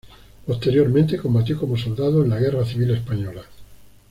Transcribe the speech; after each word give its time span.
Posteriormente 0.47 1.19
combatió 1.19 1.59
como 1.59 1.77
soldado 1.77 2.23
en 2.23 2.31
la 2.31 2.39
Guerra 2.39 2.65
Civil 2.65 2.89
Española. 2.89 3.43